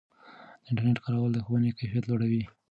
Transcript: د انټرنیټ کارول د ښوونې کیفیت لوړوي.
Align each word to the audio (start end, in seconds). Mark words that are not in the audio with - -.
د 0.63 0.65
انټرنیټ 0.69 0.97
کارول 1.03 1.31
د 1.33 1.37
ښوونې 1.45 1.71
کیفیت 1.79 2.03
لوړوي. 2.07 2.43